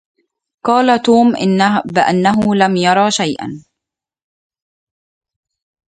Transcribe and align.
قال 0.63 0.97
توم 1.01 1.33
بأنه 1.85 2.55
لم 2.55 2.75
يرى 2.75 3.11
شيئا. 3.11 3.63